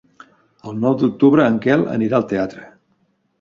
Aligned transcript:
El 0.71 0.79
nou 0.85 0.95
d'octubre 1.01 1.45
en 1.49 1.59
Quel 1.67 1.85
anirà 1.99 2.19
al 2.21 2.27
teatre. 2.33 2.67